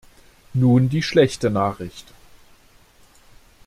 Nun 0.55 0.89
die 0.89 1.03
schlechte 1.03 1.51
Nachricht. 1.51 2.11